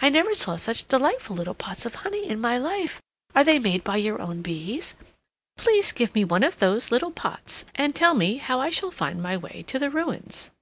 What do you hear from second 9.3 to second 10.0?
way to the